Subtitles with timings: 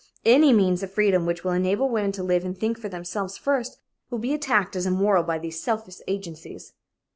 [0.25, 3.77] Any means of freedom which will enable women to live and think for themselves first,
[4.09, 6.73] will be attacked as immoral by these selfish agencies.